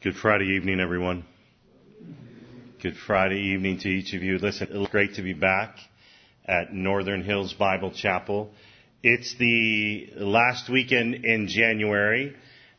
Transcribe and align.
Good 0.00 0.14
Friday 0.14 0.54
evening, 0.54 0.78
everyone. 0.78 1.24
Good 2.80 2.96
Friday 2.96 3.40
evening 3.52 3.80
to 3.80 3.88
each 3.88 4.14
of 4.14 4.22
you. 4.22 4.38
Listen, 4.38 4.68
it's 4.70 4.90
great 4.92 5.14
to 5.14 5.22
be 5.22 5.32
back 5.32 5.76
at 6.46 6.72
Northern 6.72 7.24
Hills 7.24 7.52
Bible 7.52 7.90
Chapel. 7.90 8.52
It's 9.02 9.34
the 9.38 10.08
last 10.14 10.68
weekend 10.70 11.24
in 11.24 11.48
January, 11.48 12.36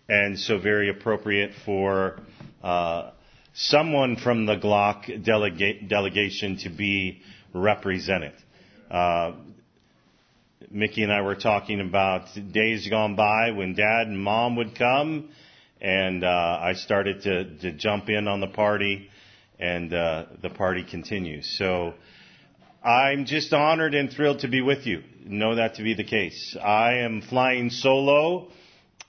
and 0.07 0.39
so 0.39 0.59
very 0.59 0.89
appropriate 0.89 1.51
for 1.65 2.21
uh, 2.63 3.11
someone 3.53 4.15
from 4.15 4.45
the 4.45 4.55
Glock 4.55 5.07
delega- 5.21 5.89
delegation 5.89 6.55
to 6.59 6.69
be 6.69 7.21
represented. 7.53 8.31
Uh, 8.89 9.33
Mickey 10.71 11.03
and 11.03 11.11
I 11.11 11.21
were 11.21 11.35
talking 11.35 11.81
about 11.81 12.27
days 12.53 12.87
gone 12.87 13.17
by 13.17 13.51
when 13.51 13.73
dad 13.75 14.07
and 14.07 14.17
mom 14.17 14.55
would 14.55 14.73
come 14.75 15.31
and 15.81 16.23
uh, 16.23 16.59
I 16.61 16.73
started 16.73 17.21
to, 17.23 17.57
to 17.59 17.71
jump 17.71 18.09
in 18.09 18.27
on 18.27 18.41
the 18.41 18.47
party, 18.47 19.09
and 19.59 19.93
uh, 19.93 20.25
the 20.41 20.49
party 20.49 20.83
continues. 20.83 21.55
So 21.57 21.93
I'm 22.83 23.25
just 23.25 23.53
honored 23.53 23.93
and 23.93 24.11
thrilled 24.11 24.39
to 24.39 24.47
be 24.47 24.61
with 24.61 24.85
you. 24.85 25.03
Know 25.25 25.55
that 25.55 25.75
to 25.75 25.83
be 25.83 25.93
the 25.93 26.03
case. 26.03 26.55
I 26.61 26.99
am 26.99 27.21
flying 27.21 27.69
solo, 27.69 28.49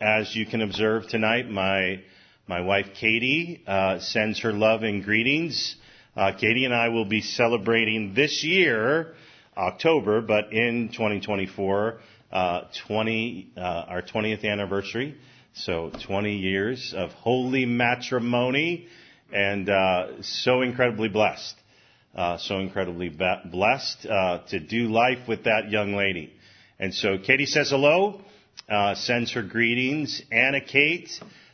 as 0.01 0.34
you 0.34 0.47
can 0.47 0.61
observe 0.61 1.09
tonight. 1.09 1.48
My 1.48 2.02
my 2.47 2.61
wife 2.62 2.89
Katie 2.98 3.62
uh, 3.66 4.00
sends 4.00 4.41
her 4.41 4.52
love 4.52 4.83
and 4.83 5.05
greetings. 5.05 5.77
Uh, 6.16 6.33
Katie 6.33 6.64
and 6.64 6.75
I 6.75 6.89
will 6.89 7.05
be 7.05 7.20
celebrating 7.20 8.12
this 8.14 8.42
year, 8.42 9.14
October, 9.56 10.20
but 10.20 10.52
in 10.52 10.89
2024, 10.89 12.00
uh, 12.33 12.62
20 12.89 13.52
uh, 13.56 13.61
our 13.61 14.02
20th 14.02 14.45
anniversary. 14.45 15.16
So 15.54 15.90
20 16.06 16.36
years 16.36 16.95
of 16.96 17.10
holy 17.12 17.66
matrimony 17.66 18.88
and 19.32 19.68
uh, 19.68 20.22
so 20.22 20.62
incredibly 20.62 21.08
blessed. 21.08 21.54
Uh, 22.14 22.38
so 22.38 22.58
incredibly 22.58 23.08
ba- 23.08 23.42
blessed 23.44 24.06
uh, 24.06 24.38
to 24.48 24.58
do 24.58 24.88
life 24.88 25.28
with 25.28 25.44
that 25.44 25.70
young 25.70 25.94
lady. 25.94 26.33
And 26.78 26.94
so 26.94 27.19
Katie 27.19 27.47
says 27.47 27.70
hello, 27.70 28.20
uh, 28.69 28.94
sends 28.94 29.33
her 29.33 29.42
greetings. 29.42 30.22
Anna 30.33 30.60
Kate 30.60 31.10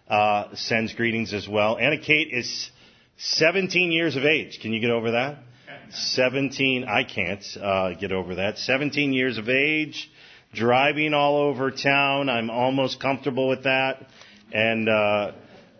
uh, 0.08 0.54
sends 0.54 0.94
greetings 0.94 1.34
as 1.34 1.48
well. 1.48 1.76
Anna 1.78 1.98
Kate 1.98 2.28
is 2.32 2.70
17 3.18 3.92
years 3.92 4.16
of 4.16 4.24
age. 4.24 4.58
Can 4.62 4.72
you 4.72 4.80
get 4.80 4.90
over 4.90 5.12
that? 5.12 5.38
17, 5.90 6.84
I 6.84 7.04
can't 7.04 7.44
uh, 7.60 7.94
get 7.94 8.12
over 8.12 8.36
that. 8.36 8.58
17 8.58 9.12
years 9.12 9.38
of 9.38 9.48
age 9.48 10.10
driving 10.56 11.12
all 11.12 11.36
over 11.36 11.70
town. 11.70 12.28
I'm 12.30 12.50
almost 12.50 12.98
comfortable 12.98 13.48
with 13.48 13.64
that. 13.64 14.06
And 14.52 14.88
uh, 14.88 15.32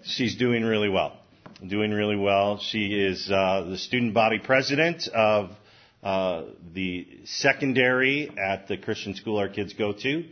she's 0.04 0.36
doing 0.36 0.62
really 0.62 0.90
well. 0.90 1.16
Doing 1.66 1.90
really 1.90 2.16
well. 2.16 2.58
She 2.58 2.88
is 2.88 3.30
uh, 3.30 3.66
the 3.70 3.78
student 3.78 4.12
body 4.12 4.38
president 4.38 5.08
of 5.08 5.50
uh, 6.02 6.44
the 6.74 7.08
secondary 7.24 8.30
at 8.38 8.68
the 8.68 8.76
Christian 8.76 9.14
school 9.14 9.38
our 9.38 9.48
kids 9.48 9.72
go 9.72 9.94
to, 9.94 10.24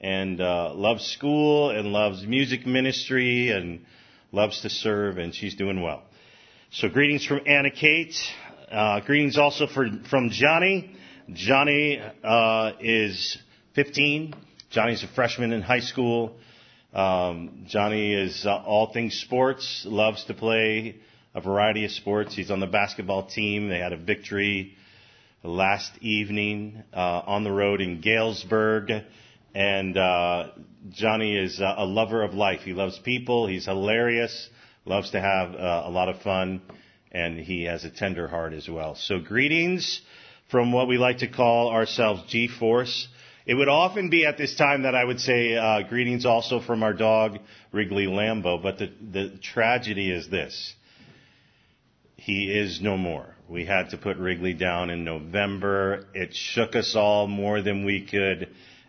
and 0.00 0.40
uh, 0.40 0.72
loves 0.74 1.04
school 1.04 1.70
and 1.70 1.88
loves 1.88 2.26
music 2.26 2.66
ministry 2.66 3.50
and 3.50 3.84
loves 4.32 4.62
to 4.62 4.70
serve, 4.70 5.18
and 5.18 5.34
she's 5.34 5.54
doing 5.54 5.82
well. 5.82 6.02
So 6.72 6.88
greetings 6.88 7.26
from 7.26 7.42
Anna 7.46 7.70
Kate. 7.70 8.16
Uh, 8.70 9.00
greetings 9.00 9.36
also 9.36 9.66
for, 9.66 9.86
from 10.08 10.30
Johnny. 10.30 10.96
Johnny 11.34 12.00
uh, 12.24 12.72
is 12.80 13.36
15. 13.74 14.34
Johnny's 14.70 15.02
a 15.02 15.08
freshman 15.08 15.52
in 15.52 15.62
high 15.62 15.80
school. 15.80 16.36
Um, 16.92 17.64
Johnny 17.66 18.12
is 18.12 18.44
uh, 18.44 18.54
all 18.54 18.92
things 18.92 19.14
sports, 19.14 19.86
loves 19.88 20.24
to 20.24 20.34
play 20.34 20.96
a 21.34 21.40
variety 21.40 21.86
of 21.86 21.90
sports. 21.90 22.34
He's 22.34 22.50
on 22.50 22.60
the 22.60 22.66
basketball 22.66 23.28
team. 23.28 23.70
They 23.70 23.78
had 23.78 23.94
a 23.94 23.96
victory 23.96 24.74
last 25.42 25.90
evening 26.02 26.82
uh, 26.92 27.22
on 27.24 27.44
the 27.44 27.50
road 27.50 27.80
in 27.80 28.02
Galesburg. 28.02 28.90
And 29.54 29.96
uh, 29.96 30.50
Johnny 30.90 31.34
is 31.34 31.58
a 31.58 31.86
lover 31.86 32.22
of 32.22 32.34
life. 32.34 32.60
He 32.60 32.74
loves 32.74 32.98
people. 32.98 33.46
He's 33.46 33.64
hilarious. 33.64 34.50
Loves 34.84 35.12
to 35.12 35.20
have 35.20 35.54
uh, 35.54 35.84
a 35.86 35.90
lot 35.90 36.10
of 36.10 36.20
fun, 36.20 36.60
and 37.10 37.38
he 37.38 37.64
has 37.64 37.84
a 37.84 37.90
tender 37.90 38.28
heart 38.28 38.52
as 38.52 38.68
well. 38.68 38.96
So 38.96 39.18
greetings 39.18 40.02
from 40.50 40.72
what 40.72 40.88
we 40.88 40.98
like 40.98 41.18
to 41.18 41.28
call 41.28 41.70
ourselves 41.70 42.24
G-Force. 42.28 43.08
It 43.44 43.54
would 43.54 43.68
often 43.68 44.08
be 44.08 44.24
at 44.24 44.38
this 44.38 44.54
time 44.54 44.82
that 44.82 44.94
I 44.94 45.04
would 45.04 45.20
say 45.20 45.56
uh, 45.56 45.82
greetings 45.88 46.24
also 46.24 46.60
from 46.60 46.82
our 46.82 46.92
dog 46.92 47.38
Wrigley 47.72 48.06
Lambo, 48.06 48.62
but 48.62 48.78
the, 48.78 48.92
the 49.10 49.38
tragedy 49.42 50.10
is 50.10 50.28
this. 50.28 50.74
He 52.16 52.52
is 52.52 52.80
no 52.80 52.96
more. 52.96 53.34
We 53.48 53.64
had 53.64 53.90
to 53.90 53.98
put 53.98 54.16
Wrigley 54.16 54.54
down 54.54 54.90
in 54.90 55.04
November. 55.04 56.06
It 56.14 56.34
shook 56.34 56.76
us 56.76 56.94
all 56.94 57.26
more 57.26 57.62
than 57.62 57.84
we 57.84 58.06
could 58.06 58.48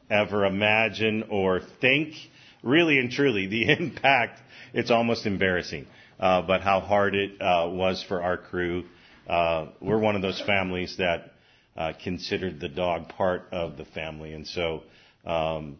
ever 0.09 0.45
imagine 0.45 1.23
or 1.29 1.59
think. 1.81 2.13
Really 2.61 2.99
and 2.99 3.11
truly, 3.11 3.47
the 3.47 3.69
impact, 3.79 4.39
it's 4.73 4.91
almost 4.91 5.25
embarrassing. 5.25 5.87
Uh, 6.19 6.43
but 6.43 6.61
how 6.61 6.79
hard 6.79 7.15
it 7.15 7.41
uh, 7.41 7.67
was 7.71 8.03
for 8.07 8.21
our 8.21 8.37
crew. 8.37 8.83
Uh, 9.27 9.67
we're 9.81 9.97
one 9.97 10.15
of 10.15 10.21
those 10.21 10.39
families 10.41 10.97
that 10.97 11.32
uh, 11.75 11.93
considered 12.03 12.59
the 12.59 12.69
dog 12.69 13.09
part 13.09 13.47
of 13.51 13.77
the 13.77 13.85
family. 13.85 14.33
And 14.33 14.47
so 14.47 14.83
um, 15.25 15.77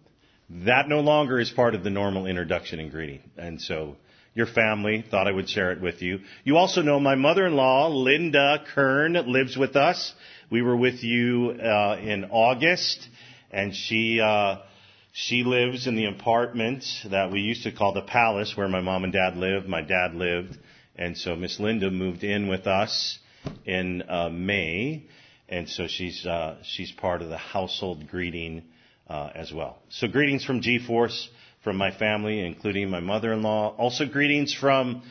that 0.49 0.87
no 0.87 0.99
longer 1.01 1.39
is 1.39 1.49
part 1.49 1.75
of 1.75 1.83
the 1.83 1.89
normal 1.89 2.25
introduction 2.25 2.79
and 2.79 2.91
greeting. 2.91 3.21
And 3.37 3.61
so 3.61 3.95
your 4.33 4.47
family 4.47 5.03
thought 5.09 5.27
I 5.27 5.31
would 5.31 5.49
share 5.49 5.71
it 5.71 5.81
with 5.81 6.01
you. 6.01 6.19
You 6.43 6.57
also 6.57 6.81
know 6.81 6.99
my 6.99 7.15
mother-in-law, 7.15 7.89
Linda 7.89 8.63
Kern, 8.73 9.13
lives 9.31 9.55
with 9.55 9.75
us. 9.75 10.13
We 10.49 10.61
were 10.61 10.75
with 10.75 11.03
you 11.03 11.51
uh, 11.51 11.97
in 12.01 12.25
August, 12.25 13.07
and 13.51 13.75
she 13.75 14.19
uh, 14.19 14.57
she 15.11 15.43
lives 15.43 15.85
in 15.85 15.95
the 15.95 16.05
apartment 16.05 16.83
that 17.09 17.31
we 17.31 17.41
used 17.41 17.63
to 17.63 17.71
call 17.71 17.93
the 17.93 18.01
Palace, 18.01 18.57
where 18.57 18.67
my 18.67 18.81
mom 18.81 19.03
and 19.03 19.13
dad 19.13 19.37
lived. 19.37 19.67
My 19.67 19.81
dad 19.81 20.15
lived, 20.15 20.57
and 20.95 21.15
so 21.17 21.35
Miss 21.35 21.59
Linda 21.59 21.91
moved 21.91 22.23
in 22.23 22.47
with 22.47 22.65
us 22.65 23.19
in 23.65 24.03
uh, 24.09 24.29
May 24.29 25.05
and 25.49 25.69
so 25.69 25.87
she's 25.87 26.25
uh, 26.25 26.57
she's 26.63 26.91
part 26.91 27.21
of 27.21 27.29
the 27.29 27.37
household 27.37 28.07
greeting 28.09 28.63
uh, 29.07 29.29
as 29.35 29.51
well. 29.51 29.77
So 29.89 30.07
greetings 30.07 30.45
from 30.45 30.61
G-Force, 30.61 31.29
from 31.63 31.77
my 31.77 31.91
family, 31.91 32.45
including 32.45 32.89
my 32.89 32.99
mother-in-law. 32.99 33.75
Also 33.77 34.05
greetings 34.05 34.53
from 34.53 35.03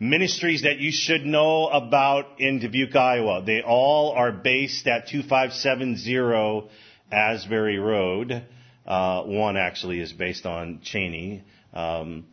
ministries 0.00 0.62
that 0.62 0.78
you 0.78 0.90
should 0.92 1.24
know 1.24 1.68
about 1.68 2.40
in 2.40 2.60
Dubuque, 2.60 2.94
Iowa. 2.94 3.42
They 3.44 3.62
all 3.62 4.12
are 4.12 4.32
based 4.32 4.86
at 4.86 5.08
2570 5.08 6.68
Asbury 7.10 7.78
Road. 7.78 8.44
Uh, 8.86 9.22
one 9.24 9.56
actually 9.56 10.00
is 10.00 10.12
based 10.12 10.46
on 10.46 10.80
Cheney, 10.82 11.44
um, 11.74 12.26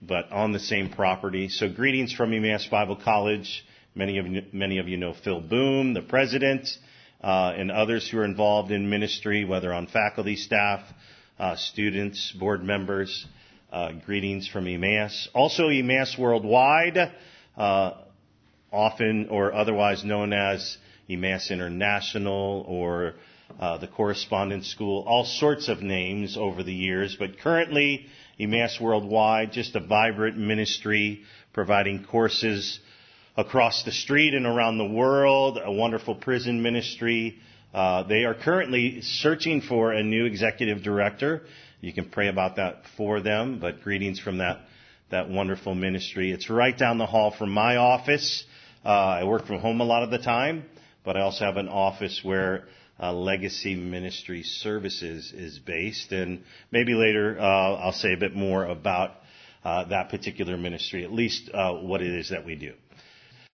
but 0.00 0.30
on 0.32 0.52
the 0.52 0.60
same 0.60 0.90
property. 0.90 1.48
So 1.48 1.68
greetings 1.68 2.12
from 2.12 2.32
Emmaus 2.32 2.66
Bible 2.66 2.96
College. 2.96 3.64
Many 3.98 4.18
of 4.18 4.28
you, 4.28 4.42
many 4.52 4.78
of 4.78 4.86
you 4.86 4.96
know 4.96 5.12
Phil 5.12 5.40
Boom, 5.40 5.92
the 5.92 6.02
president 6.02 6.68
uh, 7.20 7.52
and 7.56 7.68
others 7.68 8.08
who 8.08 8.18
are 8.18 8.24
involved 8.24 8.70
in 8.70 8.88
ministry, 8.88 9.44
whether 9.44 9.72
on 9.74 9.88
faculty, 9.88 10.36
staff, 10.36 10.82
uh, 11.36 11.56
students, 11.56 12.30
board 12.30 12.62
members. 12.62 13.26
Uh, 13.72 13.90
greetings 14.06 14.46
from 14.46 14.68
Emmaus. 14.68 15.28
Also, 15.34 15.66
Emmaus 15.66 16.16
Worldwide, 16.16 17.12
uh, 17.56 17.90
often 18.72 19.30
or 19.30 19.52
otherwise 19.52 20.04
known 20.04 20.32
as 20.32 20.78
Emmaus 21.10 21.50
International 21.50 22.64
or 22.68 23.14
uh, 23.58 23.78
the 23.78 23.88
Correspondence 23.88 24.68
School, 24.68 25.02
all 25.08 25.24
sorts 25.24 25.66
of 25.66 25.82
names 25.82 26.36
over 26.36 26.62
the 26.62 26.72
years, 26.72 27.16
but 27.18 27.40
currently 27.40 28.06
Emmaus 28.38 28.78
Worldwide, 28.80 29.50
just 29.50 29.74
a 29.74 29.80
vibrant 29.80 30.38
ministry 30.38 31.24
providing 31.52 32.04
courses 32.04 32.78
across 33.38 33.84
the 33.84 33.92
street 33.92 34.34
and 34.34 34.44
around 34.44 34.78
the 34.78 34.84
world, 34.84 35.60
a 35.64 35.70
wonderful 35.70 36.16
prison 36.16 36.60
ministry. 36.60 37.38
Uh, 37.72 38.02
they 38.02 38.24
are 38.24 38.34
currently 38.34 39.00
searching 39.00 39.60
for 39.60 39.92
a 39.92 40.02
new 40.02 40.24
executive 40.24 40.82
director. 40.82 41.42
You 41.80 41.92
can 41.92 42.10
pray 42.10 42.26
about 42.26 42.56
that 42.56 42.82
for 42.96 43.20
them, 43.20 43.60
but 43.60 43.82
greetings 43.82 44.18
from 44.18 44.38
that, 44.38 44.62
that 45.12 45.30
wonderful 45.30 45.76
ministry. 45.76 46.32
It's 46.32 46.50
right 46.50 46.76
down 46.76 46.98
the 46.98 47.06
hall 47.06 47.32
from 47.38 47.50
my 47.50 47.76
office. 47.76 48.42
Uh, 48.84 48.88
I 48.88 49.24
work 49.24 49.46
from 49.46 49.60
home 49.60 49.80
a 49.80 49.84
lot 49.84 50.02
of 50.02 50.10
the 50.10 50.18
time, 50.18 50.64
but 51.04 51.16
I 51.16 51.20
also 51.20 51.44
have 51.44 51.58
an 51.58 51.68
office 51.68 52.20
where 52.24 52.64
uh, 53.00 53.12
Legacy 53.12 53.76
Ministry 53.76 54.42
Services 54.42 55.32
is 55.32 55.60
based, 55.60 56.10
and 56.10 56.42
maybe 56.72 56.94
later 56.94 57.38
uh, 57.38 57.44
I'll 57.44 57.92
say 57.92 58.14
a 58.14 58.18
bit 58.18 58.34
more 58.34 58.64
about 58.64 59.12
uh, 59.62 59.84
that 59.84 60.08
particular 60.08 60.56
ministry, 60.56 61.04
at 61.04 61.12
least 61.12 61.48
uh, 61.54 61.74
what 61.74 62.02
it 62.02 62.12
is 62.12 62.30
that 62.30 62.44
we 62.44 62.56
do. 62.56 62.72